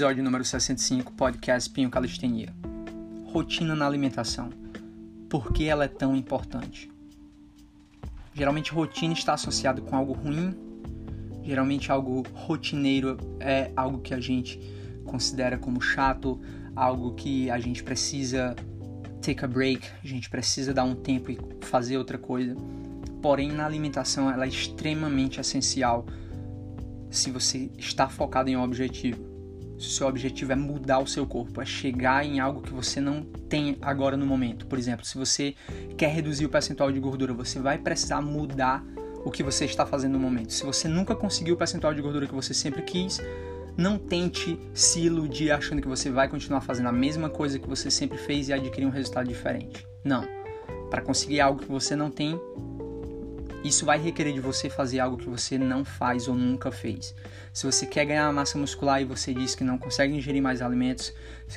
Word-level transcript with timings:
Episódio 0.00 0.24
número 0.24 0.42
65, 0.42 1.12
podcast 1.12 1.68
Pinho 1.68 1.90
Calistenia. 1.90 2.54
Rotina 3.26 3.76
na 3.76 3.86
alimentação. 3.86 4.48
Por 5.28 5.52
que 5.52 5.66
ela 5.68 5.84
é 5.84 5.88
tão 5.88 6.16
importante? 6.16 6.90
Geralmente 8.32 8.72
rotina 8.72 9.12
está 9.12 9.34
associado 9.34 9.82
com 9.82 9.94
algo 9.94 10.14
ruim. 10.14 10.54
Geralmente 11.42 11.92
algo 11.92 12.22
rotineiro 12.32 13.18
é 13.40 13.70
algo 13.76 14.00
que 14.00 14.14
a 14.14 14.20
gente 14.20 14.58
considera 15.04 15.58
como 15.58 15.82
chato, 15.82 16.40
algo 16.74 17.12
que 17.12 17.50
a 17.50 17.58
gente 17.58 17.82
precisa 17.84 18.56
take 19.20 19.44
a 19.44 19.48
break, 19.48 19.86
a 20.02 20.06
gente 20.06 20.30
precisa 20.30 20.72
dar 20.72 20.84
um 20.84 20.94
tempo 20.94 21.30
e 21.30 21.38
fazer 21.60 21.98
outra 21.98 22.16
coisa. 22.16 22.56
Porém, 23.20 23.52
na 23.52 23.66
alimentação 23.66 24.30
ela 24.30 24.46
é 24.46 24.48
extremamente 24.48 25.38
essencial 25.38 26.06
se 27.10 27.30
você 27.30 27.70
está 27.76 28.08
focado 28.08 28.48
em 28.48 28.56
um 28.56 28.62
objetivo. 28.62 29.29
Se 29.80 29.86
o 29.86 29.90
seu 29.90 30.06
objetivo 30.06 30.52
é 30.52 30.54
mudar 30.54 30.98
o 30.98 31.06
seu 31.06 31.26
corpo, 31.26 31.58
é 31.62 31.64
chegar 31.64 32.22
em 32.22 32.38
algo 32.38 32.60
que 32.60 32.70
você 32.70 33.00
não 33.00 33.22
tem 33.22 33.78
agora 33.80 34.14
no 34.14 34.26
momento. 34.26 34.66
Por 34.66 34.78
exemplo, 34.78 35.06
se 35.06 35.16
você 35.16 35.54
quer 35.96 36.10
reduzir 36.10 36.44
o 36.44 36.50
percentual 36.50 36.92
de 36.92 37.00
gordura, 37.00 37.32
você 37.32 37.58
vai 37.58 37.78
precisar 37.78 38.20
mudar 38.20 38.84
o 39.24 39.30
que 39.30 39.42
você 39.42 39.64
está 39.64 39.86
fazendo 39.86 40.12
no 40.12 40.18
momento. 40.18 40.52
Se 40.52 40.66
você 40.66 40.86
nunca 40.86 41.16
conseguiu 41.16 41.54
o 41.54 41.56
percentual 41.56 41.94
de 41.94 42.02
gordura 42.02 42.26
que 42.26 42.34
você 42.34 42.52
sempre 42.52 42.82
quis, 42.82 43.22
não 43.74 43.96
tente 43.96 44.60
se 44.74 45.00
iludir 45.00 45.50
achando 45.50 45.80
que 45.80 45.88
você 45.88 46.10
vai 46.10 46.28
continuar 46.28 46.60
fazendo 46.60 46.90
a 46.90 46.92
mesma 46.92 47.30
coisa 47.30 47.58
que 47.58 47.66
você 47.66 47.90
sempre 47.90 48.18
fez 48.18 48.50
e 48.50 48.52
adquirir 48.52 48.84
um 48.84 48.90
resultado 48.90 49.28
diferente. 49.28 49.86
Não. 50.04 50.28
Para 50.90 51.00
conseguir 51.00 51.40
algo 51.40 51.58
que 51.58 51.68
você 51.70 51.96
não 51.96 52.10
tem, 52.10 52.38
isso 53.62 53.84
vai 53.84 53.98
requerer 53.98 54.32
de 54.32 54.40
você 54.40 54.70
fazer 54.70 55.00
algo 55.00 55.18
que 55.18 55.28
você 55.28 55.58
não 55.58 55.84
faz 55.84 56.28
ou 56.28 56.34
nunca 56.34 56.72
fez. 56.72 57.14
Se 57.52 57.66
você 57.66 57.86
quer 57.86 58.06
ganhar 58.06 58.32
massa 58.32 58.56
muscular 58.56 59.02
e 59.02 59.04
você 59.04 59.34
diz 59.34 59.54
que 59.54 59.62
não 59.62 59.76
consegue 59.76 60.14
ingerir 60.14 60.42
mais 60.42 60.62
alimentos, 60.62 61.12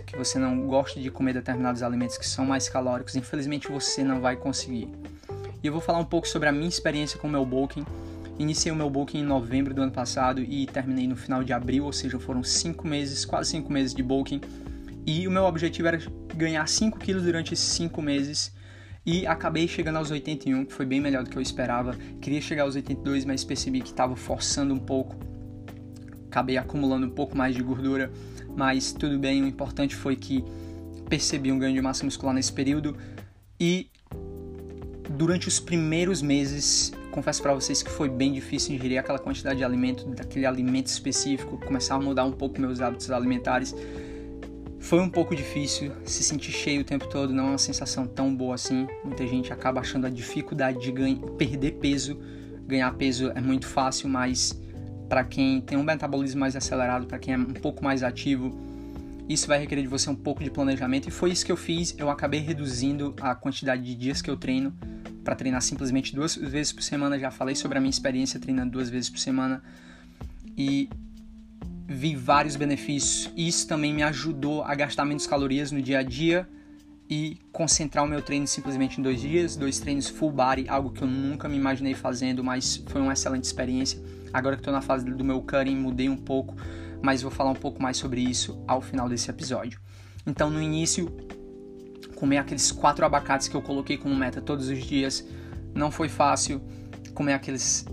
que 0.05 0.17
você 0.17 0.37
não 0.37 0.67
gosta 0.67 0.99
de 0.99 1.09
comer 1.09 1.33
determinados 1.33 1.81
alimentos 1.81 2.17
que 2.17 2.27
são 2.27 2.45
mais 2.45 2.67
calóricos, 2.67 3.15
infelizmente 3.15 3.69
você 3.69 4.03
não 4.03 4.19
vai 4.19 4.35
conseguir. 4.35 4.89
E 5.63 5.67
eu 5.67 5.71
vou 5.71 5.81
falar 5.81 5.99
um 5.99 6.05
pouco 6.05 6.27
sobre 6.27 6.49
a 6.49 6.51
minha 6.51 6.67
experiência 6.67 7.17
com 7.17 7.27
o 7.27 7.31
meu 7.31 7.45
bulking. 7.45 7.85
Iniciei 8.37 8.71
o 8.71 8.75
meu 8.75 8.89
bulking 8.89 9.19
em 9.19 9.23
novembro 9.23 9.73
do 9.73 9.81
ano 9.81 9.91
passado 9.91 10.41
e 10.41 10.65
terminei 10.65 11.07
no 11.07 11.15
final 11.15 11.41
de 11.41 11.53
abril, 11.53 11.85
ou 11.85 11.93
seja, 11.93 12.19
foram 12.19 12.43
5 12.43 12.85
meses, 12.85 13.23
quase 13.23 13.51
5 13.51 13.71
meses 13.71 13.93
de 13.93 14.03
bulking. 14.03 14.41
E 15.05 15.25
o 15.25 15.31
meu 15.31 15.43
objetivo 15.43 15.87
era 15.87 15.99
ganhar 16.35 16.67
5 16.67 16.99
quilos 16.99 17.23
durante 17.23 17.53
esses 17.53 17.65
5 17.65 18.01
meses 18.01 18.51
e 19.05 19.27
acabei 19.27 19.67
chegando 19.67 19.97
aos 19.97 20.11
81, 20.11 20.65
que 20.65 20.73
foi 20.73 20.85
bem 20.85 21.01
melhor 21.01 21.23
do 21.23 21.29
que 21.29 21.37
eu 21.37 21.41
esperava. 21.41 21.95
Queria 22.21 22.39
chegar 22.39 22.63
aos 22.63 22.75
82, 22.75 23.25
mas 23.25 23.43
percebi 23.43 23.81
que 23.81 23.89
estava 23.89 24.15
forçando 24.15 24.73
um 24.73 24.79
pouco. 24.79 25.15
Acabei 26.27 26.57
acumulando 26.57 27.05
um 27.05 27.09
pouco 27.09 27.37
mais 27.37 27.55
de 27.55 27.61
gordura, 27.61 28.11
mas 28.55 28.93
tudo 28.93 29.19
bem. 29.19 29.43
O 29.43 29.47
importante 29.47 29.95
foi 29.95 30.15
que 30.15 30.43
percebi 31.09 31.51
um 31.51 31.59
ganho 31.59 31.73
de 31.73 31.81
massa 31.81 32.05
muscular 32.05 32.33
nesse 32.33 32.53
período 32.53 32.95
e 33.59 33.89
durante 35.09 35.47
os 35.47 35.59
primeiros 35.59 36.21
meses, 36.21 36.91
confesso 37.11 37.41
para 37.41 37.53
vocês 37.53 37.83
que 37.83 37.91
foi 37.91 38.09
bem 38.09 38.31
difícil 38.31 38.73
ingerir 38.73 38.99
aquela 38.99 39.19
quantidade 39.19 39.57
de 39.57 39.63
alimento, 39.63 40.05
daquele 40.05 40.45
alimento 40.45 40.87
específico, 40.87 41.57
começar 41.57 41.95
a 41.95 41.99
mudar 41.99 42.23
um 42.25 42.31
pouco 42.31 42.59
meus 42.59 42.81
hábitos 42.81 43.11
alimentares 43.11 43.75
foi 44.83 44.99
um 44.99 45.09
pouco 45.09 45.33
difícil 45.33 45.93
se 46.03 46.23
sentir 46.23 46.51
cheio 46.51 46.81
o 46.81 46.83
tempo 46.83 47.07
todo, 47.07 47.33
não 47.33 47.47
é 47.47 47.49
uma 47.51 47.57
sensação 47.57 48.05
tão 48.05 48.35
boa 48.35 48.55
assim. 48.55 48.85
Muita 49.03 49.25
gente 49.25 49.51
acaba 49.53 49.79
achando 49.79 50.05
a 50.05 50.09
dificuldade 50.09 50.81
de 50.81 50.91
ganhar, 50.91 51.19
perder 51.37 51.71
peso. 51.79 52.19
Ganhar 52.67 52.93
peso 52.95 53.31
é 53.33 53.39
muito 53.39 53.65
fácil, 53.65 54.09
mas 54.09 54.61
para 55.07 55.23
quem 55.23 55.61
tem 55.61 55.77
um 55.77 55.83
metabolismo 55.83 56.41
mais 56.41 56.53
acelerado, 56.53 57.07
para 57.07 57.17
quem 57.17 57.33
é 57.33 57.37
um 57.37 57.53
pouco 57.53 57.81
mais 57.81 58.03
ativo, 58.03 58.53
isso 59.29 59.47
vai 59.47 59.57
requerer 59.57 59.85
de 59.85 59.89
você 59.89 60.09
um 60.09 60.15
pouco 60.15 60.43
de 60.43 60.51
planejamento 60.51 61.07
e 61.07 61.11
foi 61.11 61.31
isso 61.31 61.45
que 61.45 61.51
eu 61.51 61.57
fiz. 61.57 61.95
Eu 61.97 62.09
acabei 62.09 62.41
reduzindo 62.41 63.15
a 63.21 63.33
quantidade 63.33 63.83
de 63.83 63.95
dias 63.95 64.21
que 64.21 64.29
eu 64.29 64.35
treino 64.35 64.73
para 65.23 65.33
treinar 65.33 65.61
simplesmente 65.61 66.13
duas 66.13 66.35
vezes 66.35 66.73
por 66.73 66.83
semana. 66.83 67.17
Já 67.17 67.31
falei 67.31 67.55
sobre 67.55 67.77
a 67.77 67.81
minha 67.81 67.89
experiência 67.89 68.37
treinando 68.37 68.73
duas 68.73 68.89
vezes 68.89 69.09
por 69.09 69.17
semana 69.17 69.63
e 70.57 70.89
vi 71.87 72.15
vários 72.15 72.55
benefícios. 72.55 73.31
Isso 73.35 73.67
também 73.67 73.93
me 73.93 74.03
ajudou 74.03 74.63
a 74.63 74.73
gastar 74.75 75.05
menos 75.05 75.27
calorias 75.27 75.71
no 75.71 75.81
dia 75.81 75.99
a 75.99 76.03
dia 76.03 76.47
e 77.09 77.37
concentrar 77.51 78.03
o 78.03 78.07
meu 78.07 78.21
treino 78.21 78.47
simplesmente 78.47 78.99
em 78.99 79.03
dois 79.03 79.21
dias, 79.21 79.55
dois 79.55 79.79
treinos 79.79 80.07
full 80.07 80.31
body, 80.31 80.67
algo 80.67 80.91
que 80.91 81.01
eu 81.01 81.07
nunca 81.07 81.47
me 81.49 81.57
imaginei 81.57 81.93
fazendo, 81.93 82.43
mas 82.43 82.83
foi 82.87 83.01
uma 83.01 83.13
excelente 83.13 83.43
experiência. 83.43 84.01
Agora 84.33 84.55
que 84.55 84.61
estou 84.61 84.73
na 84.73 84.81
fase 84.81 85.05
do 85.05 85.23
meu 85.23 85.41
cutting, 85.41 85.75
mudei 85.75 86.09
um 86.09 86.17
pouco, 86.17 86.55
mas 87.01 87.21
vou 87.21 87.29
falar 87.29 87.51
um 87.51 87.55
pouco 87.55 87.81
mais 87.81 87.97
sobre 87.97 88.21
isso 88.21 88.63
ao 88.67 88.81
final 88.81 89.07
desse 89.07 89.29
episódio. 89.29 89.79
Então, 90.25 90.49
no 90.49 90.61
início, 90.61 91.11
comer 92.15 92.37
aqueles 92.37 92.71
quatro 92.71 93.05
abacates 93.05 93.47
que 93.47 93.55
eu 93.55 93.61
coloquei 93.61 93.97
como 93.97 94.15
meta 94.15 94.41
todos 94.41 94.69
os 94.69 94.83
dias 94.83 95.27
não 95.75 95.91
foi 95.91 96.07
fácil. 96.09 96.61
Comer 97.13 97.33
aqueles 97.33 97.85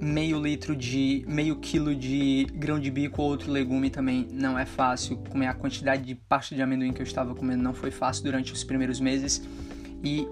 meio 0.00 0.40
litro 0.40 0.76
de 0.76 1.24
meio 1.26 1.56
quilo 1.56 1.94
de 1.94 2.46
grão 2.54 2.78
de 2.78 2.90
bico 2.90 3.22
ou 3.22 3.28
outro 3.28 3.50
legume 3.50 3.90
também 3.90 4.26
não 4.30 4.58
é 4.58 4.66
fácil 4.66 5.16
comer. 5.30 5.46
A 5.46 5.54
quantidade 5.54 6.04
de 6.04 6.14
pasta 6.14 6.54
de 6.54 6.62
amendoim 6.62 6.92
que 6.92 7.00
eu 7.00 7.06
estava 7.06 7.34
comendo 7.34 7.62
não 7.62 7.74
foi 7.74 7.90
fácil 7.90 8.24
durante 8.24 8.52
os 8.52 8.62
primeiros 8.62 9.00
meses. 9.00 9.42
E 10.04 10.26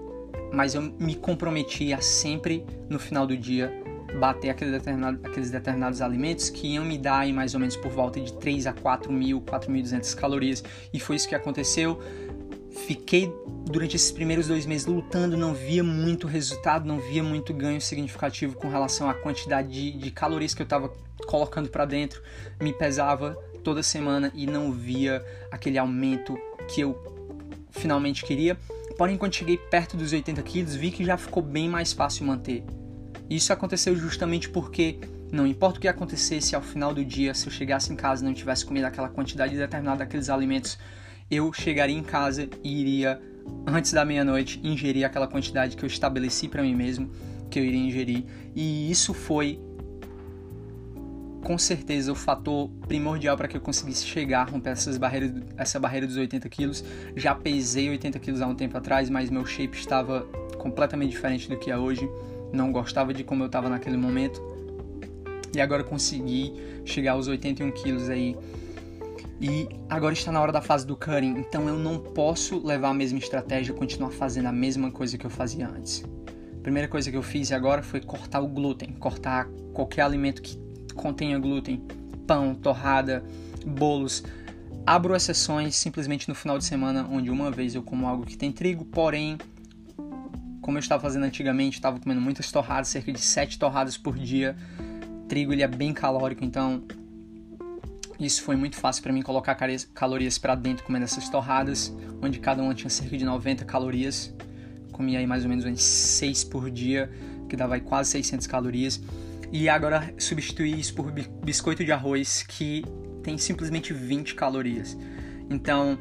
mas 0.53 0.75
eu 0.75 0.81
me 0.81 1.15
comprometi 1.15 1.91
a 1.91 1.99
sempre 1.99 2.65
no 2.89 2.99
final 2.99 3.27
do 3.27 3.35
dia 3.35 3.71
bater 4.19 4.49
aquele 4.49 4.71
determinado, 4.71 5.19
aqueles 5.23 5.51
determinados 5.51 6.01
alimentos 6.01 6.49
que 6.49 6.67
iam 6.67 6.85
me 6.85 6.97
dar 6.97 7.19
aí 7.19 7.33
mais 7.33 7.53
ou 7.53 7.59
menos 7.59 7.75
por 7.75 7.91
volta 7.91 8.19
de 8.19 8.33
3 8.33 8.67
a 8.67 8.73
4 8.73 9.11
mil, 9.11 9.41
4.200 9.41 10.15
calorias. 10.15 10.63
E 10.93 10.99
foi 10.99 11.17
isso 11.17 11.27
que 11.27 11.35
aconteceu 11.35 11.99
Fiquei 12.85 13.33
durante 13.65 13.95
esses 13.95 14.11
primeiros 14.11 14.47
dois 14.47 14.63
meses 14.67 14.85
lutando, 14.85 15.35
não 15.35 15.55
via 15.55 15.83
muito 15.83 16.27
resultado, 16.27 16.85
não 16.85 16.99
via 16.99 17.23
muito 17.23 17.51
ganho 17.51 17.81
significativo 17.81 18.55
com 18.55 18.69
relação 18.69 19.09
à 19.09 19.13
quantidade 19.15 19.69
de, 19.69 19.97
de 19.97 20.11
calorias 20.11 20.53
que 20.53 20.61
eu 20.61 20.65
estava 20.65 20.89
colocando 21.25 21.67
para 21.67 21.83
dentro. 21.83 22.21
Me 22.61 22.71
pesava 22.71 23.33
toda 23.63 23.81
semana 23.81 24.31
e 24.35 24.45
não 24.45 24.71
via 24.71 25.25
aquele 25.49 25.79
aumento 25.79 26.37
que 26.67 26.81
eu 26.81 26.95
finalmente 27.71 28.23
queria. 28.23 28.55
Porém, 28.99 29.17
quando 29.17 29.33
cheguei 29.33 29.57
perto 29.57 29.97
dos 29.97 30.13
80 30.13 30.43
quilos, 30.43 30.75
vi 30.75 30.91
que 30.91 31.03
já 31.03 31.17
ficou 31.17 31.41
bem 31.41 31.67
mais 31.67 31.91
fácil 31.91 32.23
manter. 32.27 32.63
Isso 33.27 33.51
aconteceu 33.51 33.95
justamente 33.95 34.47
porque 34.47 34.99
não 35.31 35.47
importa 35.47 35.79
o 35.79 35.81
que 35.81 35.87
acontecesse 35.87 36.55
ao 36.55 36.61
final 36.61 36.93
do 36.93 37.03
dia, 37.03 37.33
se 37.33 37.47
eu 37.47 37.51
chegasse 37.51 37.91
em 37.91 37.95
casa 37.95 38.23
e 38.23 38.27
não 38.27 38.33
tivesse 38.33 38.63
comido 38.63 38.85
aquela 38.85 39.09
quantidade 39.09 39.57
determinada 39.57 39.97
daqueles 39.97 40.29
alimentos 40.29 40.77
eu 41.29 41.51
chegaria 41.51 41.97
em 41.97 42.03
casa 42.03 42.47
e 42.63 42.81
iria, 42.81 43.21
antes 43.65 43.91
da 43.91 44.05
meia-noite, 44.05 44.59
ingerir 44.63 45.05
aquela 45.05 45.27
quantidade 45.27 45.75
que 45.75 45.83
eu 45.83 45.87
estabeleci 45.87 46.47
para 46.47 46.61
mim 46.61 46.75
mesmo 46.75 47.09
que 47.49 47.59
eu 47.59 47.63
iria 47.63 47.79
ingerir. 47.79 48.25
E 48.55 48.89
isso 48.91 49.13
foi, 49.13 49.59
com 51.43 51.57
certeza, 51.57 52.11
o 52.11 52.15
fator 52.15 52.69
primordial 52.87 53.37
para 53.37 53.47
que 53.47 53.57
eu 53.57 53.61
conseguisse 53.61 54.05
chegar, 54.05 54.49
romper 54.49 54.71
essas 54.71 54.97
barreiras, 54.97 55.31
essa 55.57 55.79
barreira 55.79 56.05
dos 56.07 56.17
80 56.17 56.47
quilos. 56.49 56.83
Já 57.15 57.33
pesei 57.33 57.89
80 57.89 58.19
quilos 58.19 58.41
há 58.41 58.47
um 58.47 58.55
tempo 58.55 58.77
atrás, 58.77 59.09
mas 59.09 59.29
meu 59.29 59.45
shape 59.45 59.77
estava 59.77 60.21
completamente 60.57 61.11
diferente 61.11 61.49
do 61.49 61.57
que 61.57 61.71
é 61.71 61.77
hoje. 61.77 62.09
Não 62.51 62.71
gostava 62.71 63.13
de 63.13 63.23
como 63.23 63.43
eu 63.43 63.47
estava 63.47 63.69
naquele 63.69 63.97
momento. 63.97 64.41
E 65.55 65.61
agora 65.61 65.83
consegui 65.83 66.53
chegar 66.83 67.13
aos 67.13 67.27
81 67.27 67.71
quilos 67.71 68.09
aí 68.09 68.35
e 69.39 69.67
agora 69.89 70.13
está 70.13 70.31
na 70.31 70.41
hora 70.41 70.51
da 70.51 70.61
fase 70.61 70.85
do 70.85 70.95
cutting, 70.95 71.37
então 71.37 71.67
eu 71.67 71.77
não 71.77 71.99
posso 71.99 72.65
levar 72.65 72.89
a 72.89 72.93
mesma 72.93 73.19
estratégia 73.19 73.73
e 73.73 73.75
continuar 73.75 74.11
fazendo 74.11 74.47
a 74.47 74.51
mesma 74.51 74.91
coisa 74.91 75.17
que 75.17 75.25
eu 75.25 75.29
fazia 75.29 75.67
antes. 75.67 76.03
A 76.57 76.61
primeira 76.61 76.87
coisa 76.87 77.11
que 77.11 77.17
eu 77.17 77.21
fiz 77.21 77.51
agora 77.51 77.83
foi 77.83 78.01
cortar 78.01 78.39
o 78.41 78.47
glúten, 78.47 78.93
cortar 78.93 79.47
qualquer 79.73 80.03
alimento 80.03 80.41
que 80.41 80.57
contenha 80.95 81.37
glúten, 81.37 81.85
pão, 82.25 82.55
torrada, 82.55 83.23
bolos. 83.65 84.23
Abro 84.85 85.15
exceções 85.15 85.75
simplesmente 85.75 86.29
no 86.29 86.35
final 86.35 86.57
de 86.57 86.63
semana, 86.63 87.07
onde 87.11 87.29
uma 87.29 87.51
vez 87.51 87.75
eu 87.75 87.83
como 87.83 88.07
algo 88.07 88.25
que 88.25 88.37
tem 88.37 88.51
trigo, 88.51 88.85
porém, 88.85 89.37
como 90.61 90.77
eu 90.77 90.79
estava 90.79 91.01
fazendo 91.01 91.23
antigamente, 91.23 91.77
estava 91.77 91.99
comendo 91.99 92.21
muitas 92.21 92.51
torradas, 92.51 92.87
cerca 92.87 93.11
de 93.11 93.19
7 93.19 93.59
torradas 93.59 93.97
por 93.97 94.17
dia. 94.17 94.55
Trigo 95.27 95.53
ele 95.53 95.61
é 95.61 95.67
bem 95.67 95.93
calórico, 95.93 96.43
então 96.43 96.83
isso 98.19 98.43
foi 98.43 98.55
muito 98.55 98.77
fácil 98.77 99.03
para 99.03 99.11
mim 99.11 99.21
colocar 99.21 99.57
calorias 99.93 100.37
para 100.37 100.55
dentro 100.55 100.85
comendo 100.85 101.05
essas 101.05 101.29
torradas, 101.29 101.93
onde 102.21 102.39
cada 102.39 102.61
uma 102.61 102.73
tinha 102.73 102.89
cerca 102.89 103.17
de 103.17 103.25
90 103.25 103.65
calorias. 103.65 104.33
Comia 104.91 105.19
aí 105.19 105.27
mais 105.27 105.43
ou 105.43 105.49
menos 105.49 105.65
uns 105.65 105.83
6 105.83 106.45
por 106.45 106.71
dia, 106.71 107.11
que 107.49 107.55
dava 107.55 107.75
aí 107.75 107.81
quase 107.81 108.11
600 108.11 108.47
calorias. 108.47 109.01
E 109.51 109.67
agora 109.67 110.13
substituí 110.17 110.79
isso 110.79 110.93
por 110.95 111.11
biscoito 111.11 111.83
de 111.83 111.91
arroz, 111.91 112.43
que 112.43 112.83
tem 113.21 113.37
simplesmente 113.37 113.93
20 113.93 114.35
calorias. 114.35 114.97
Então, 115.49 115.97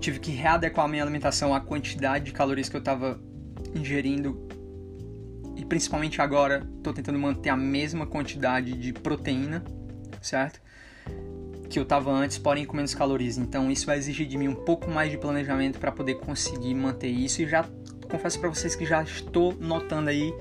tive 0.00 0.18
que 0.18 0.30
readequar 0.32 0.86
a 0.86 0.88
minha 0.88 1.02
alimentação 1.02 1.54
à 1.54 1.60
quantidade 1.60 2.26
de 2.26 2.32
calorias 2.32 2.68
que 2.68 2.76
eu 2.76 2.80
estava 2.80 3.20
ingerindo. 3.74 4.48
E 5.56 5.64
principalmente 5.64 6.20
agora, 6.20 6.68
estou 6.76 6.92
tentando 6.92 7.18
manter 7.18 7.50
a 7.50 7.56
mesma 7.56 8.06
quantidade 8.06 8.72
de 8.72 8.92
proteína, 8.92 9.62
certo? 10.20 10.60
Que 11.68 11.78
eu 11.78 11.82
estava 11.82 12.10
antes, 12.10 12.38
porém 12.38 12.64
com 12.64 12.76
menos 12.76 12.94
calorias. 12.94 13.36
Então 13.36 13.70
isso 13.70 13.86
vai 13.86 13.98
exigir 13.98 14.26
de 14.26 14.38
mim 14.38 14.48
um 14.48 14.54
pouco 14.54 14.90
mais 14.90 15.10
de 15.10 15.18
planejamento 15.18 15.78
para 15.78 15.92
poder 15.92 16.14
conseguir 16.14 16.74
manter 16.74 17.08
isso. 17.08 17.42
E 17.42 17.48
já 17.48 17.64
confesso 18.10 18.40
para 18.40 18.48
vocês 18.48 18.74
que 18.74 18.86
já 18.86 19.02
estou 19.02 19.54
notando 19.60 20.10
aí, 20.10 20.32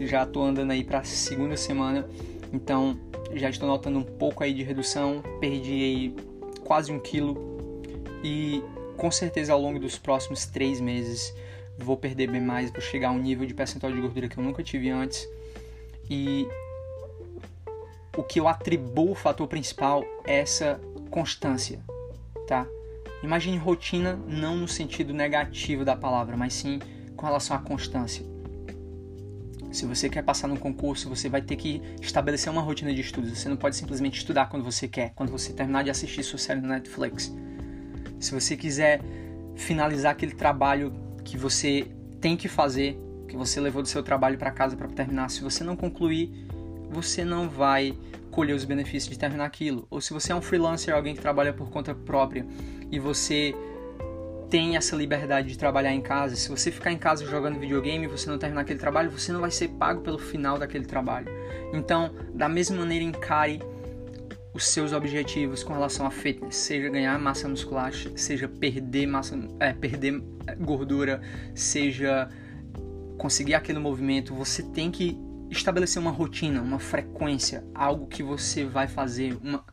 já 0.00 0.22
estou 0.22 0.44
andando 0.44 0.70
aí 0.70 0.84
para 0.84 1.00
a 1.00 1.04
segunda 1.04 1.56
semana. 1.56 2.08
Então 2.52 2.98
já 3.34 3.50
estou 3.50 3.68
notando 3.68 3.98
um 3.98 4.04
pouco 4.04 4.44
aí 4.44 4.54
de 4.54 4.62
redução. 4.62 5.22
Perdi 5.40 5.72
aí 5.72 6.16
quase 6.64 6.92
um 6.92 7.00
quilo 7.00 7.82
e 8.22 8.62
com 8.96 9.10
certeza 9.10 9.52
ao 9.52 9.60
longo 9.60 9.78
dos 9.78 9.98
próximos 9.98 10.46
três 10.46 10.80
meses 10.80 11.34
vou 11.78 11.96
perder 11.96 12.30
bem 12.30 12.40
mais, 12.40 12.70
vou 12.70 12.80
chegar 12.80 13.08
a 13.08 13.12
um 13.12 13.18
nível 13.18 13.46
de 13.46 13.54
percentual 13.54 13.92
de 13.92 14.00
gordura 14.00 14.28
que 14.28 14.38
eu 14.38 14.44
nunca 14.44 14.62
tive 14.62 14.90
antes. 14.90 15.28
E 16.08 16.46
o 18.16 18.22
que 18.22 18.40
eu 18.40 18.48
atribuo 18.48 19.12
o 19.12 19.14
fator 19.14 19.46
principal 19.46 20.04
é 20.24 20.40
essa 20.40 20.80
constância, 21.10 21.80
tá? 22.46 22.66
Imagine 23.22 23.56
rotina 23.56 24.18
não 24.26 24.56
no 24.56 24.68
sentido 24.68 25.12
negativo 25.12 25.84
da 25.84 25.96
palavra, 25.96 26.36
mas 26.36 26.54
sim 26.54 26.78
com 27.16 27.26
relação 27.26 27.56
à 27.56 27.58
constância. 27.58 28.24
Se 29.72 29.84
você 29.84 30.08
quer 30.08 30.22
passar 30.22 30.48
num 30.48 30.56
concurso, 30.56 31.08
você 31.08 31.28
vai 31.28 31.42
ter 31.42 31.56
que 31.56 31.82
estabelecer 32.00 32.50
uma 32.50 32.62
rotina 32.62 32.94
de 32.94 33.00
estudos. 33.00 33.38
Você 33.38 33.48
não 33.48 33.56
pode 33.56 33.76
simplesmente 33.76 34.18
estudar 34.18 34.46
quando 34.46 34.64
você 34.64 34.88
quer, 34.88 35.12
quando 35.14 35.30
você 35.30 35.52
terminar 35.52 35.84
de 35.84 35.90
assistir 35.90 36.22
sua 36.22 36.38
série 36.38 36.60
no 36.60 36.68
Netflix. 36.68 37.34
Se 38.18 38.32
você 38.32 38.56
quiser 38.56 39.00
finalizar 39.54 40.12
aquele 40.12 40.34
trabalho 40.34 40.94
que 41.24 41.36
você 41.36 41.86
tem 42.20 42.36
que 42.36 42.48
fazer, 42.48 42.98
que 43.28 43.36
você 43.36 43.60
levou 43.60 43.82
do 43.82 43.88
seu 43.88 44.02
trabalho 44.02 44.38
para 44.38 44.50
casa 44.50 44.76
para 44.76 44.88
terminar, 44.88 45.28
se 45.28 45.42
você 45.42 45.62
não 45.62 45.76
concluir, 45.76 46.45
você 46.90 47.24
não 47.24 47.48
vai 47.48 47.96
colher 48.30 48.54
os 48.54 48.64
benefícios 48.64 49.08
de 49.08 49.18
terminar 49.18 49.44
aquilo. 49.44 49.86
Ou 49.90 50.00
se 50.00 50.12
você 50.12 50.32
é 50.32 50.34
um 50.34 50.42
freelancer, 50.42 50.94
alguém 50.94 51.14
que 51.14 51.20
trabalha 51.20 51.52
por 51.52 51.70
conta 51.70 51.94
própria 51.94 52.46
e 52.90 52.98
você 52.98 53.54
tem 54.50 54.76
essa 54.76 54.94
liberdade 54.94 55.48
de 55.48 55.58
trabalhar 55.58 55.92
em 55.92 56.00
casa, 56.00 56.36
se 56.36 56.48
você 56.48 56.70
ficar 56.70 56.92
em 56.92 56.98
casa 56.98 57.26
jogando 57.26 57.58
videogame 57.58 58.04
e 58.04 58.08
você 58.08 58.30
não 58.30 58.38
terminar 58.38 58.60
aquele 58.60 58.78
trabalho, 58.78 59.10
você 59.10 59.32
não 59.32 59.40
vai 59.40 59.50
ser 59.50 59.68
pago 59.68 60.02
pelo 60.02 60.18
final 60.18 60.58
daquele 60.58 60.84
trabalho. 60.84 61.26
Então, 61.72 62.14
da 62.32 62.48
mesma 62.48 62.76
maneira, 62.76 63.04
encare 63.04 63.60
os 64.54 64.68
seus 64.68 64.92
objetivos 64.92 65.62
com 65.62 65.74
relação 65.74 66.06
a 66.06 66.10
fitness, 66.10 66.56
seja 66.56 66.88
ganhar 66.88 67.18
massa 67.18 67.48
muscular, 67.48 67.92
seja 68.14 68.48
perder 68.48 69.06
massa, 69.06 69.38
é, 69.60 69.72
perder 69.72 70.22
gordura, 70.60 71.20
seja 71.54 72.28
conseguir 73.18 73.54
aquele 73.54 73.78
movimento, 73.78 74.34
você 74.34 74.62
tem 74.62 74.90
que 74.90 75.18
estabelecer 75.50 76.00
uma 76.00 76.10
rotina, 76.10 76.60
uma 76.60 76.78
frequência, 76.78 77.64
algo 77.74 78.06
que 78.06 78.22
você 78.22 78.64
vai 78.64 78.88
fazer, 78.88 79.36
uma, 79.42 79.64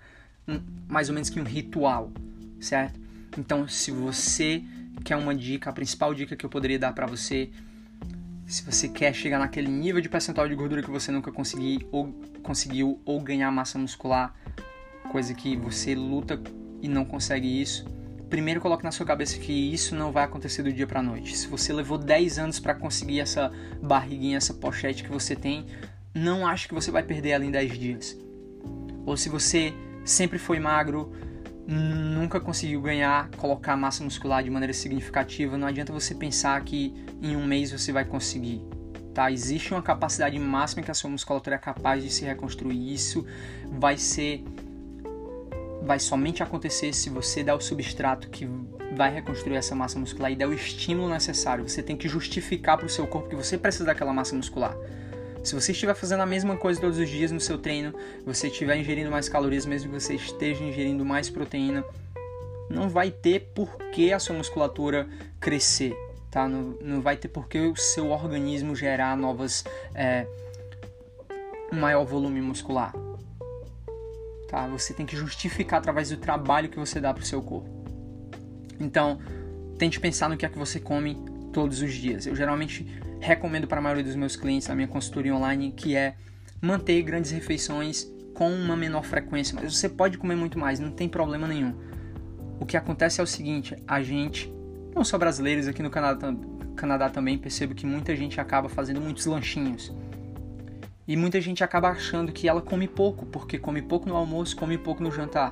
um, 0.48 0.60
mais 0.88 1.10
ou 1.10 1.16
menos 1.16 1.30
que 1.30 1.40
um 1.40 1.44
ritual, 1.44 2.12
certo? 2.60 3.00
Então, 3.38 3.68
se 3.68 3.92
você 3.92 4.64
quer 5.04 5.16
uma 5.16 5.34
dica, 5.34 5.70
a 5.70 5.74
principal 5.74 6.14
dica 6.14 6.36
que 6.36 6.46
eu 6.46 6.50
poderia 6.50 6.78
dar 6.78 6.94
para 6.94 7.06
você, 7.06 7.50
se 8.46 8.64
você 8.64 8.88
quer 8.88 9.14
chegar 9.14 9.40
naquele 9.40 9.70
nível 9.70 10.02
de 10.02 10.10
percentual 10.10 10.48
de 10.48 10.56
gordura 10.56 10.84
que 10.84 10.92
você 10.92 11.12
nunca 11.12 11.32
consegui, 11.32 11.86
ou, 11.92 12.14
conseguiu 12.44 13.00
ou 13.06 13.20
ganhar 13.22 13.50
massa 13.52 13.80
muscular, 13.80 14.36
coisa 15.12 15.34
que 15.34 15.56
você 15.56 15.96
luta 15.96 16.40
e 16.82 16.88
não 16.88 17.06
consegue 17.06 17.62
isso, 17.62 17.86
primeiro 18.34 18.60
coloque 18.60 18.84
na 18.84 18.92
sua 18.92 19.06
cabeça 19.06 19.38
que 19.38 19.54
isso 19.54 19.96
não 19.96 20.12
vai 20.12 20.24
acontecer 20.24 20.64
do 20.64 20.74
dia 20.74 20.88
para 20.88 21.04
noite. 21.04 21.38
Se 21.38 21.48
você 21.48 21.72
levou 21.72 22.00
10 22.00 22.40
anos 22.40 22.60
para 22.60 22.74
conseguir 22.74 23.20
essa 23.20 23.52
barriguinha, 23.80 24.38
essa 24.38 24.56
pochete 24.56 25.04
que 25.04 25.12
você 25.12 25.36
tem, 25.36 25.68
não 26.16 26.48
ache 26.48 26.68
que 26.68 26.74
você 26.74 26.90
vai 26.90 27.04
perder 27.04 27.30
ela 27.30 27.46
em 27.46 27.52
10 27.52 27.78
dias. 27.78 28.18
Ou 29.06 29.16
se 29.16 29.30
você 29.30 29.72
sempre 30.04 30.40
foi 30.40 30.60
magro, 30.60 31.14
nunca 31.68 32.40
conseguiu 32.40 32.82
ganhar, 32.82 33.30
colocar 33.38 33.78
massa 33.78 34.04
muscular 34.04 34.44
de 34.44 34.50
maneira 34.50 34.74
significativa, 34.74 35.56
não 35.56 35.68
adianta 35.68 35.94
você 35.94 36.16
pensar 36.16 36.60
que 36.64 36.92
em 37.22 37.36
um 37.36 37.46
mês 37.46 37.72
você 37.72 37.92
vai 37.92 38.04
conseguir. 38.04 38.64
Tá? 39.14 39.32
Existe 39.32 39.76
uma 39.76 39.84
capacidade 39.84 40.40
máxima 40.40 40.82
que 40.82 40.90
a 40.90 40.96
sua 40.96 41.12
musculatura 41.12 41.58
é 41.58 41.60
capaz 41.60 42.04
de 42.04 42.10
se 42.10 42.26
reconstruir. 42.26 42.92
Isso 42.96 43.28
vai 43.70 43.96
ser 43.96 44.44
vai 45.84 46.00
somente 46.00 46.42
acontecer 46.42 46.94
se 46.94 47.10
você 47.10 47.44
der 47.44 47.54
o 47.54 47.60
substrato 47.60 48.30
que 48.30 48.48
vai 48.96 49.14
reconstruir 49.14 49.56
essa 49.56 49.76
massa 49.76 50.00
muscular 50.00 50.32
e 50.32 50.36
der 50.36 50.48
o 50.48 50.54
estímulo 50.54 51.10
necessário. 51.10 51.68
Você 51.68 51.84
tem 51.84 51.98
que 51.98 52.08
justificar 52.08 52.78
para 52.78 52.86
o 52.86 52.90
seu 52.90 53.06
corpo 53.06 53.30
que 53.30 53.36
você 53.36 53.58
precisa 53.58 53.86
daquela 53.86 54.14
massa 54.14 54.36
muscular. 54.36 54.76
Se 55.44 55.54
você 55.54 55.74
estiver 55.74 55.94
fazendo 55.94 56.22
a 56.22 56.26
mesma 56.26 56.56
coisa 56.56 56.80
todos 56.80 56.98
os 56.98 57.10
dias 57.10 57.32
no 57.32 57.40
seu 57.40 57.58
treino, 57.58 57.94
você 58.26 58.48
estiver 58.48 58.78
ingerindo 58.78 59.12
mais 59.12 59.28
calorias, 59.28 59.66
mesmo 59.66 59.92
que 59.92 60.00
você 60.00 60.16
esteja 60.16 60.64
ingerindo 60.64 61.04
mais 61.04 61.30
proteína, 61.30 61.84
não 62.70 62.88
vai 62.88 63.12
ter 63.12 63.52
por 63.54 63.78
que 63.92 64.14
a 64.14 64.20
sua 64.20 64.38
musculatura 64.38 65.06
crescer, 65.42 65.94
tá? 66.32 66.48
Não, 66.48 66.78
não 66.82 67.02
vai 67.02 67.18
ter 67.18 67.28
por 67.28 67.50
que 67.50 67.60
o 67.60 67.76
seu 67.76 68.10
organismo 68.10 68.74
gerar 68.74 69.18
novas, 69.18 69.66
é, 69.94 70.26
um 71.74 71.78
maior 71.78 72.06
volume 72.06 72.42
muscular 72.42 72.94
tá? 74.54 74.68
Você 74.68 74.94
tem 74.94 75.04
que 75.04 75.16
justificar 75.16 75.80
através 75.80 76.12
do 76.12 76.18
trabalho 76.18 76.70
que 76.70 76.78
você 76.78 77.02
dá 77.02 77.12
para 77.12 77.24
o 77.24 77.26
seu 77.26 77.42
corpo. 77.42 77.68
Então, 78.80 79.18
tente 79.80 80.00
pensar 80.00 80.30
no 80.30 80.38
que 80.38 80.46
é 80.46 80.50
que 80.50 80.60
você 80.60 80.80
come 80.80 81.18
todos 81.52 81.82
os 81.82 81.92
dias. 81.92 82.28
Eu 82.28 82.36
geralmente 82.36 82.86
recomendo 83.20 83.66
para 83.66 83.80
a 83.80 83.82
maioria 83.82 84.04
dos 84.04 84.16
meus 84.16 84.36
clientes 84.36 84.68
na 84.68 84.76
minha 84.76 84.88
consultoria 84.88 85.36
online 85.36 85.72
que 85.72 85.96
é 85.96 86.16
manter 86.62 87.02
grandes 87.02 87.32
refeições 87.32 88.08
com 88.36 88.52
uma 88.52 88.78
menor 88.78 89.04
frequência, 89.04 89.56
mas 89.60 89.76
você 89.76 89.90
pode 89.90 90.20
comer 90.20 90.36
muito 90.36 90.60
mais, 90.60 90.80
não 90.80 90.92
tem 90.92 91.10
problema 91.10 91.48
nenhum. 91.48 91.74
O 92.60 92.66
que 92.66 92.78
acontece 92.78 93.20
é 93.20 93.24
o 93.24 93.28
seguinte, 93.28 93.76
a 93.88 94.04
gente, 94.04 94.54
não 94.94 95.04
só 95.04 95.18
brasileiros 95.18 95.68
aqui 95.68 95.82
no 95.82 95.90
Canadá, 95.90 96.34
Canadá 96.76 97.10
também, 97.10 97.40
percebo 97.40 97.74
que 97.74 97.86
muita 97.88 98.16
gente 98.16 98.40
acaba 98.40 98.70
fazendo 98.70 99.02
muitos 99.02 99.26
lanchinhos. 99.26 99.92
E 101.08 101.18
muita 101.18 101.42
gente 101.42 101.64
acaba 101.64 101.90
achando 101.90 102.32
que 102.32 102.48
ela 102.48 102.62
come 102.62 102.88
pouco, 102.88 103.26
porque 103.26 103.58
come 103.58 103.82
pouco 103.82 104.08
no 104.08 104.16
almoço, 104.16 104.56
come 104.56 104.78
pouco 104.78 105.04
no 105.04 105.12
jantar. 105.12 105.52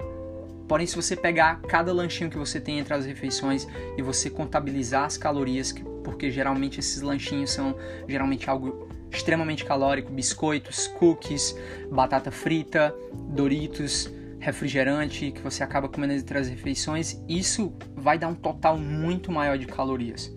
Porém, 0.68 0.88
se 0.88 0.95
você 0.95 1.15
pegar 1.15 1.62
cada 1.63 1.92
lanchinho 1.92 2.30
que 2.30 2.38
você 2.38 2.59
tem 2.59 2.80
entre 2.80 2.94
as 2.94 3.06
refeições 3.06 3.68
e 3.98 4.01
você 4.01 4.30
contabilizar 4.30 5.03
as 5.03 5.18
calorias, 5.18 5.74
porque 6.03 6.31
geralmente 6.31 6.80
esses 6.80 7.01
lanchinhos 7.01 7.51
são 7.51 7.75
geralmente 8.07 8.50
algo 8.50 8.88
extremamente 9.12 9.65
calórico, 9.65 10.12
biscoitos, 10.13 10.88
cookies, 10.88 11.54
batata 11.92 12.31
frita, 12.31 12.95
Doritos, 13.12 14.09
refrigerante 14.40 15.31
que 15.31 15.42
você 15.42 15.64
acaba 15.64 15.90
comendo 15.90 16.14
entre 16.14 16.37
as 16.37 16.47
refeições, 16.47 17.21
isso 17.28 17.73
vai 17.94 18.18
dar 18.18 18.30
um 18.30 18.35
total 18.35 18.78
muito 18.78 19.31
maior 19.31 19.57
de 19.57 19.68
calorias, 19.68 20.33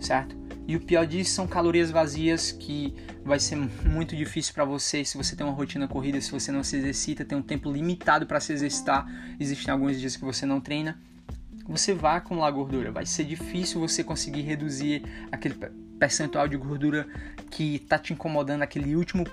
certo? 0.00 0.36
E 0.66 0.74
o 0.74 0.80
pior 0.80 1.06
disso 1.06 1.30
são 1.30 1.46
calorias 1.46 1.90
vazias 1.90 2.50
que 2.50 2.92
vai 3.24 3.38
ser 3.38 3.56
muito 3.56 4.16
difícil 4.16 4.52
para 4.52 4.64
você 4.64 5.04
se 5.04 5.16
você 5.16 5.36
tem 5.36 5.46
uma 5.46 5.52
rotina 5.54 5.86
corrida, 5.86 6.20
se 6.20 6.32
você 6.32 6.50
não 6.50 6.64
se 6.64 6.76
exercita, 6.76 7.24
tem 7.24 7.38
um 7.38 7.42
tempo 7.42 7.70
limitado 7.70 8.26
para 8.26 8.40
se 8.40 8.52
exercitar, 8.52 9.06
existem 9.38 9.72
alguns 9.72 9.98
dias 10.00 10.16
que 10.16 10.24
você 10.24 10.44
não 10.44 10.60
treina, 10.60 10.98
você 11.68 11.94
vai 11.94 12.16
acumular 12.16 12.50
gordura. 12.50 12.90
Vai 12.90 13.06
ser 13.06 13.24
difícil 13.24 13.80
você 13.80 14.02
conseguir 14.02 14.42
reduzir 14.42 15.02
aquele 15.30 15.54
percentual 15.98 16.46
de 16.46 16.56
gordura 16.56 17.06
que 17.50 17.76
está 17.76 17.98
te 17.98 18.12
incomodando, 18.12 18.62
aquele 18.62 18.94
último 18.94 19.24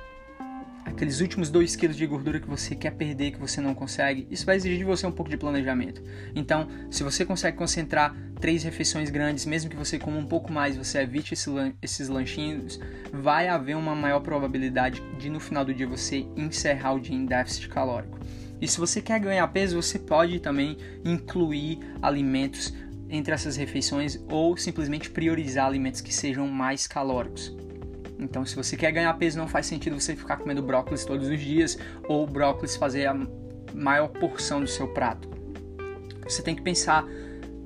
aqueles 0.86 1.20
últimos 1.20 1.50
2 1.50 1.76
quilos 1.76 1.96
de 1.96 2.06
gordura 2.06 2.40
que 2.40 2.48
você 2.48 2.76
quer 2.76 2.92
perder, 2.92 3.32
que 3.32 3.40
você 3.40 3.62
não 3.62 3.74
consegue, 3.74 4.28
isso 4.30 4.46
vai 4.46 4.56
exigir 4.56 4.78
de 4.78 4.84
você 4.84 5.06
um 5.08 5.12
pouco 5.12 5.30
de 5.30 5.38
planejamento. 5.38 6.02
Então, 6.36 6.68
se 6.92 7.04
você 7.04 7.26
consegue 7.26 7.58
concentrar 7.58 8.16
três 8.40 8.64
refeições 8.64 9.10
grandes, 9.10 9.46
mesmo 9.46 9.70
que 9.70 9.76
você 9.76 9.98
coma 9.98 10.18
um 10.18 10.26
pouco 10.26 10.52
mais, 10.52 10.76
você 10.76 11.00
evite 11.00 11.34
esses 11.82 12.10
lanchinhos, 12.10 12.80
vai 13.12 13.48
haver 13.48 13.76
uma 13.76 13.96
maior 13.96 14.20
probabilidade 14.20 15.02
de 15.18 15.30
no 15.30 15.40
final 15.40 15.64
do 15.64 15.74
dia 15.74 15.88
você 15.88 16.26
encerrar 16.36 16.94
o 16.94 17.00
dia 17.00 17.16
em 17.16 17.26
déficit 17.26 17.70
calórico. 17.70 18.20
E 18.62 18.68
se 18.68 18.80
você 18.80 19.02
quer 19.02 19.20
ganhar 19.20 19.48
peso, 19.50 19.82
você 19.82 20.00
pode 20.00 20.40
também 20.40 20.78
incluir 21.04 21.80
alimentos 22.02 22.74
entre 23.10 23.34
essas 23.34 23.56
refeições 23.56 24.18
ou 24.30 24.58
simplesmente 24.58 25.10
priorizar 25.10 25.68
alimentos 25.68 26.02
que 26.02 26.14
sejam 26.14 26.48
mais 26.48 26.88
calóricos. 26.88 27.56
Então, 28.24 28.46
se 28.46 28.56
você 28.56 28.78
quer 28.78 28.92
ganhar 28.92 29.14
peso, 29.16 29.38
não 29.38 29.48
faz 29.48 29.66
sentido 29.66 30.00
você 30.00 30.16
ficar 30.16 30.38
comendo 30.38 30.62
brócolis 30.62 31.04
todos 31.04 31.28
os 31.28 31.40
dias 31.40 31.78
ou 32.08 32.26
brócolis 32.26 32.76
fazer 32.76 33.06
a 33.08 33.16
maior 33.74 34.08
porção 34.08 34.62
do 34.62 34.68
seu 34.68 34.88
prato. 34.94 35.30
Você 36.24 36.42
tem 36.42 36.56
que 36.56 36.62
pensar 36.62 37.06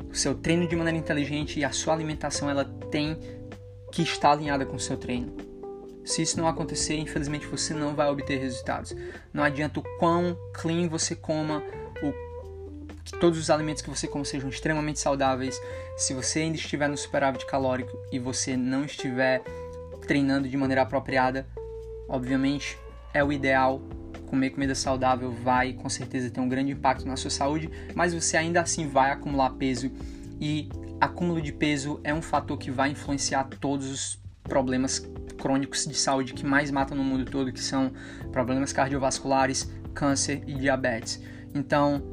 o 0.09 0.15
seu 0.15 0.33
treino 0.33 0.67
de 0.67 0.75
maneira 0.75 0.97
inteligente 0.97 1.59
e 1.59 1.65
a 1.65 1.71
sua 1.71 1.93
alimentação 1.93 2.49
ela 2.49 2.65
tem 2.89 3.17
que 3.91 4.01
estar 4.01 4.31
alinhada 4.31 4.65
com 4.65 4.75
o 4.75 4.79
seu 4.79 4.97
treino. 4.97 5.35
Se 6.03 6.21
isso 6.21 6.37
não 6.37 6.47
acontecer, 6.47 6.95
infelizmente 6.97 7.45
você 7.45 7.73
não 7.73 7.93
vai 7.93 8.09
obter 8.09 8.39
resultados. 8.39 8.95
Não 9.33 9.43
adianta 9.43 9.79
o 9.79 9.83
quão 9.99 10.37
clean 10.53 10.87
você 10.87 11.15
coma, 11.15 11.61
que 13.07 13.17
todos 13.19 13.39
os 13.39 13.49
alimentos 13.49 13.81
que 13.81 13.89
você 13.89 14.07
coma 14.07 14.25
sejam 14.25 14.49
extremamente 14.49 14.99
saudáveis. 14.99 15.61
Se 15.95 16.13
você 16.13 16.39
ainda 16.39 16.57
estiver 16.57 16.89
no 16.89 16.97
superávit 16.97 17.45
calórico 17.45 17.97
e 18.11 18.19
você 18.19 18.57
não 18.57 18.83
estiver 18.83 19.41
treinando 20.07 20.47
de 20.47 20.57
maneira 20.57 20.81
apropriada, 20.81 21.47
obviamente 22.07 22.77
é 23.13 23.23
o 23.23 23.31
ideal 23.31 23.81
comer 24.27 24.51
comida 24.51 24.75
saudável 24.75 25.31
vai 25.31 25.73
com 25.73 25.89
certeza 25.89 26.29
ter 26.29 26.39
um 26.39 26.49
grande 26.49 26.71
impacto 26.71 27.07
na 27.07 27.15
sua 27.15 27.31
saúde, 27.31 27.69
mas 27.95 28.13
você 28.13 28.37
ainda 28.37 28.61
assim 28.61 28.87
vai 28.87 29.11
acumular 29.11 29.51
peso 29.51 29.89
e 30.39 30.69
acúmulo 30.99 31.41
de 31.41 31.51
peso 31.51 31.99
é 32.03 32.13
um 32.13 32.21
fator 32.21 32.57
que 32.57 32.69
vai 32.69 32.91
influenciar 32.91 33.45
todos 33.59 33.89
os 33.89 34.21
problemas 34.43 34.99
crônicos 35.37 35.85
de 35.85 35.95
saúde 35.95 36.33
que 36.33 36.45
mais 36.45 36.71
matam 36.71 36.97
no 36.97 37.03
mundo 37.03 37.25
todo, 37.25 37.51
que 37.51 37.61
são 37.61 37.91
problemas 38.31 38.73
cardiovasculares, 38.73 39.71
câncer 39.93 40.43
e 40.45 40.53
diabetes. 40.53 41.21
Então, 41.53 42.03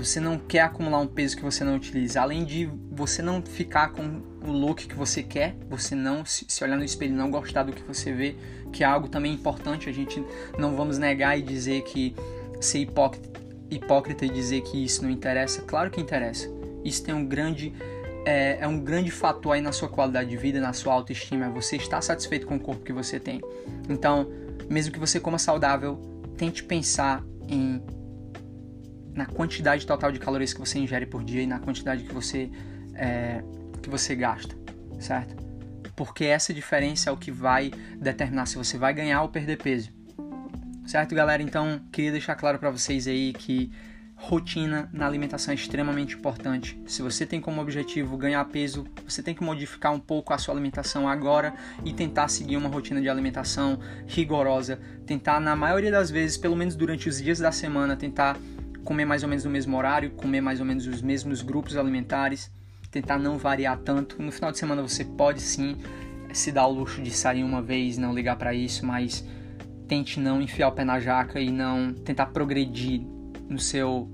você 0.00 0.18
não 0.18 0.38
quer 0.38 0.60
acumular 0.60 0.98
um 0.98 1.06
peso 1.06 1.36
que 1.36 1.42
você 1.42 1.62
não 1.62 1.76
utiliza. 1.76 2.20
Além 2.20 2.44
de 2.44 2.70
você 2.90 3.20
não 3.22 3.42
ficar 3.42 3.92
com 3.92 4.22
o 4.42 4.50
look 4.50 4.86
que 4.86 4.94
você 4.94 5.22
quer, 5.22 5.56
você 5.68 5.94
não 5.94 6.24
se 6.24 6.64
olhar 6.64 6.76
no 6.76 6.84
espelho 6.84 7.12
e 7.12 7.16
não 7.16 7.30
gostar 7.30 7.64
do 7.64 7.72
que 7.72 7.82
você 7.82 8.12
vê, 8.12 8.34
que 8.72 8.82
é 8.82 8.86
algo 8.86 9.08
também 9.08 9.32
importante. 9.32 9.88
A 9.88 9.92
gente 9.92 10.24
não 10.58 10.74
vamos 10.74 10.96
negar 10.98 11.38
e 11.38 11.42
dizer 11.42 11.82
que 11.82 12.16
ser 12.60 12.78
hipócrita, 12.78 13.40
hipócrita 13.70 14.24
e 14.24 14.30
dizer 14.30 14.62
que 14.62 14.82
isso 14.82 15.02
não 15.02 15.10
interessa. 15.10 15.62
Claro 15.62 15.90
que 15.90 16.00
interessa. 16.00 16.48
Isso 16.84 17.04
tem 17.04 17.14
um 17.14 17.26
grande 17.26 17.74
é, 18.24 18.58
é, 18.60 18.66
um 18.66 18.78
grande 18.78 19.10
fator 19.10 19.52
aí 19.52 19.60
na 19.60 19.72
sua 19.72 19.88
qualidade 19.88 20.30
de 20.30 20.36
vida, 20.36 20.60
na 20.60 20.72
sua 20.72 20.94
autoestima. 20.94 21.48
Você 21.50 21.76
estar 21.76 22.00
satisfeito 22.00 22.46
com 22.46 22.56
o 22.56 22.60
corpo 22.60 22.82
que 22.82 22.92
você 22.92 23.20
tem. 23.20 23.40
Então, 23.88 24.30
mesmo 24.68 24.92
que 24.92 24.98
você 24.98 25.20
coma 25.20 25.38
saudável, 25.38 25.98
tente 26.36 26.62
pensar 26.64 27.24
em 27.48 27.82
na 29.14 29.26
quantidade 29.26 29.86
total 29.86 30.12
de 30.12 30.18
calorias 30.18 30.52
que 30.52 30.60
você 30.60 30.78
ingere 30.78 31.06
por 31.06 31.24
dia 31.24 31.42
e 31.42 31.46
na 31.46 31.58
quantidade 31.58 32.04
que 32.04 32.12
você 32.12 32.50
é, 32.94 33.42
que 33.82 33.88
você 33.88 34.14
gasta, 34.14 34.54
certo? 34.98 35.34
Porque 35.96 36.24
essa 36.24 36.52
diferença 36.54 37.10
é 37.10 37.12
o 37.12 37.16
que 37.16 37.30
vai 37.30 37.70
determinar 37.98 38.46
se 38.46 38.56
você 38.56 38.78
vai 38.78 38.92
ganhar 38.94 39.22
ou 39.22 39.28
perder 39.28 39.58
peso. 39.58 39.90
Certo, 40.86 41.14
galera? 41.14 41.42
Então, 41.42 41.80
queria 41.92 42.10
deixar 42.10 42.34
claro 42.34 42.58
para 42.58 42.70
vocês 42.70 43.06
aí 43.06 43.32
que 43.32 43.70
rotina 44.16 44.90
na 44.92 45.06
alimentação 45.06 45.52
é 45.52 45.54
extremamente 45.54 46.14
importante. 46.14 46.80
Se 46.86 47.00
você 47.00 47.24
tem 47.24 47.40
como 47.40 47.60
objetivo 47.60 48.16
ganhar 48.18 48.44
peso, 48.46 48.86
você 49.06 49.22
tem 49.22 49.34
que 49.34 49.42
modificar 49.42 49.92
um 49.92 49.98
pouco 49.98 50.34
a 50.34 50.38
sua 50.38 50.52
alimentação 50.52 51.08
agora 51.08 51.54
e 51.84 51.92
tentar 51.92 52.28
seguir 52.28 52.56
uma 52.56 52.68
rotina 52.68 53.00
de 53.00 53.08
alimentação 53.08 53.78
rigorosa. 54.06 54.78
Tentar, 55.06 55.40
na 55.40 55.56
maioria 55.56 55.90
das 55.90 56.10
vezes, 56.10 56.36
pelo 56.36 56.54
menos 56.54 56.76
durante 56.76 57.08
os 57.08 57.22
dias 57.22 57.38
da 57.38 57.50
semana, 57.50 57.96
tentar 57.96 58.36
comer 58.84 59.04
mais 59.04 59.22
ou 59.22 59.28
menos 59.28 59.44
no 59.44 59.50
mesmo 59.50 59.76
horário, 59.76 60.10
comer 60.10 60.40
mais 60.40 60.60
ou 60.60 60.66
menos 60.66 60.86
os 60.86 61.02
mesmos 61.02 61.42
grupos 61.42 61.76
alimentares, 61.76 62.50
tentar 62.90 63.18
não 63.18 63.38
variar 63.38 63.78
tanto. 63.78 64.20
No 64.20 64.32
final 64.32 64.50
de 64.50 64.58
semana 64.58 64.82
você 64.82 65.04
pode 65.04 65.40
sim 65.40 65.76
se 66.32 66.52
dar 66.52 66.66
o 66.66 66.72
luxo 66.72 67.02
de 67.02 67.10
sair 67.10 67.42
uma 67.42 67.60
vez, 67.60 67.98
não 67.98 68.14
ligar 68.14 68.36
para 68.36 68.54
isso, 68.54 68.86
mas 68.86 69.24
tente 69.88 70.20
não 70.20 70.40
enfiar 70.40 70.68
o 70.68 70.72
pé 70.72 70.84
na 70.84 71.00
jaca 71.00 71.40
e 71.40 71.50
não 71.50 71.92
tentar 71.92 72.26
progredir 72.26 73.02
no 73.48 73.58
seu 73.58 74.08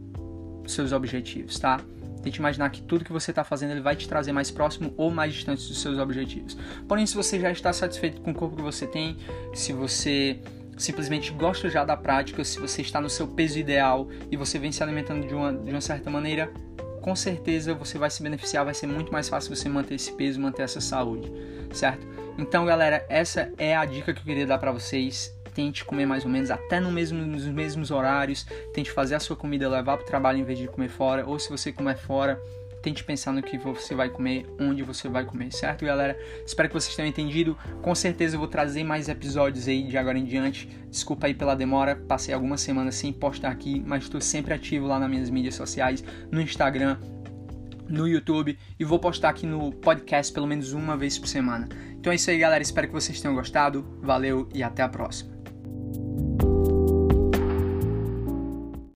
seus 0.66 0.90
objetivos, 0.90 1.58
tá? 1.60 1.80
Tente 2.22 2.40
imaginar 2.40 2.70
que 2.70 2.82
tudo 2.82 3.04
que 3.04 3.12
você 3.12 3.30
está 3.30 3.44
fazendo 3.44 3.70
ele 3.70 3.80
vai 3.80 3.94
te 3.94 4.08
trazer 4.08 4.32
mais 4.32 4.50
próximo 4.50 4.92
ou 4.96 5.12
mais 5.12 5.32
distante 5.32 5.68
dos 5.68 5.80
seus 5.80 5.96
objetivos. 5.96 6.56
Porém, 6.88 7.06
se 7.06 7.14
você 7.14 7.38
já 7.38 7.52
está 7.52 7.72
satisfeito 7.72 8.20
com 8.20 8.32
o 8.32 8.34
corpo 8.34 8.56
que 8.56 8.62
você 8.62 8.84
tem, 8.84 9.16
se 9.54 9.72
você 9.72 10.40
simplesmente 10.76 11.32
gosta 11.32 11.68
já 11.68 11.84
da 11.84 11.96
prática, 11.96 12.44
se 12.44 12.58
você 12.58 12.82
está 12.82 13.00
no 13.00 13.08
seu 13.08 13.26
peso 13.26 13.58
ideal 13.58 14.08
e 14.30 14.36
você 14.36 14.58
vem 14.58 14.72
se 14.72 14.82
alimentando 14.82 15.26
de 15.26 15.34
uma, 15.34 15.52
de 15.52 15.70
uma 15.70 15.80
certa 15.80 16.10
maneira, 16.10 16.50
com 17.00 17.14
certeza 17.14 17.72
você 17.72 17.98
vai 17.98 18.10
se 18.10 18.22
beneficiar, 18.22 18.64
vai 18.64 18.74
ser 18.74 18.86
muito 18.86 19.12
mais 19.12 19.28
fácil 19.28 19.54
você 19.54 19.68
manter 19.68 19.94
esse 19.94 20.12
peso, 20.12 20.40
manter 20.40 20.62
essa 20.62 20.80
saúde, 20.80 21.32
certo? 21.72 22.06
Então, 22.38 22.66
galera, 22.66 23.06
essa 23.08 23.52
é 23.56 23.76
a 23.76 23.84
dica 23.84 24.12
que 24.12 24.20
eu 24.20 24.24
queria 24.24 24.46
dar 24.46 24.58
para 24.58 24.72
vocês. 24.72 25.34
Tente 25.54 25.86
comer 25.86 26.04
mais 26.04 26.24
ou 26.24 26.30
menos 26.30 26.50
até 26.50 26.78
no 26.78 26.92
mesmo, 26.92 27.24
nos 27.24 27.46
mesmos 27.46 27.90
horários. 27.90 28.44
Tente 28.74 28.90
fazer 28.90 29.14
a 29.14 29.20
sua 29.20 29.36
comida 29.36 29.68
levar 29.68 29.96
para 29.96 30.04
o 30.04 30.06
trabalho 30.06 30.38
em 30.38 30.44
vez 30.44 30.58
de 30.58 30.68
comer 30.68 30.90
fora. 30.90 31.26
Ou 31.26 31.38
se 31.38 31.48
você 31.48 31.72
comer 31.72 31.96
fora, 31.96 32.38
tente 32.86 33.02
pensar 33.02 33.32
no 33.32 33.42
que 33.42 33.58
você 33.58 33.96
vai 33.96 34.08
comer, 34.08 34.46
onde 34.60 34.84
você 34.84 35.08
vai 35.08 35.24
comer, 35.24 35.52
certo, 35.52 35.84
galera? 35.84 36.16
Espero 36.46 36.68
que 36.68 36.74
vocês 36.74 36.94
tenham 36.94 37.08
entendido. 37.08 37.58
Com 37.82 37.92
certeza 37.96 38.36
eu 38.36 38.38
vou 38.38 38.46
trazer 38.46 38.84
mais 38.84 39.08
episódios 39.08 39.66
aí 39.66 39.82
de 39.82 39.98
agora 39.98 40.16
em 40.16 40.24
diante. 40.24 40.68
Desculpa 40.88 41.26
aí 41.26 41.34
pela 41.34 41.56
demora, 41.56 41.96
passei 41.96 42.32
algumas 42.32 42.60
semanas 42.60 42.94
sem 42.94 43.12
postar 43.12 43.50
aqui, 43.50 43.82
mas 43.84 44.04
estou 44.04 44.20
sempre 44.20 44.54
ativo 44.54 44.86
lá 44.86 45.00
nas 45.00 45.10
minhas 45.10 45.28
mídias 45.28 45.56
sociais, 45.56 46.04
no 46.30 46.40
Instagram, 46.40 46.96
no 47.88 48.06
YouTube 48.06 48.56
e 48.78 48.84
vou 48.84 49.00
postar 49.00 49.30
aqui 49.30 49.46
no 49.46 49.72
podcast 49.72 50.32
pelo 50.32 50.46
menos 50.46 50.72
uma 50.72 50.96
vez 50.96 51.18
por 51.18 51.26
semana. 51.26 51.68
Então 51.98 52.12
é 52.12 52.14
isso 52.14 52.30
aí, 52.30 52.38
galera. 52.38 52.62
Espero 52.62 52.86
que 52.86 52.94
vocês 52.94 53.20
tenham 53.20 53.34
gostado. 53.34 53.84
Valeu 54.00 54.48
e 54.54 54.62
até 54.62 54.84
a 54.84 54.88
próxima. 54.88 55.35